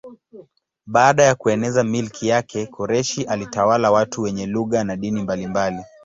Baada 0.85 1.23
ya 1.23 1.35
kueneza 1.35 1.83
milki 1.83 2.27
yake 2.27 2.65
Koreshi 2.67 3.23
alitawala 3.23 3.91
watu 3.91 4.21
wenye 4.21 4.45
lugha 4.45 4.83
na 4.83 4.95
dini 4.95 5.21
mbalimbali. 5.21 5.77